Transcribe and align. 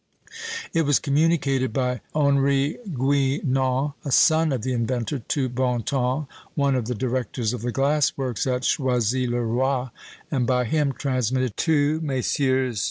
It 0.73 0.81
was 0.81 0.97
communicated 0.97 1.71
by 1.73 2.01
Henry 2.15 2.79
Guinand 2.91 3.93
(a 4.03 4.09
son 4.11 4.51
of 4.51 4.63
the 4.63 4.73
inventor) 4.73 5.19
to 5.19 5.47
Bontemps, 5.47 6.25
one 6.55 6.73
of 6.73 6.85
the 6.87 6.95
directors 6.95 7.53
of 7.53 7.61
the 7.61 7.71
glassworks 7.71 8.47
at 8.47 8.63
Choisy 8.63 9.29
le 9.29 9.41
Roi, 9.43 9.89
and 10.31 10.47
by 10.47 10.65
him 10.65 10.91
transmitted 10.91 11.55
to 11.57 12.01
Messrs. 12.01 12.79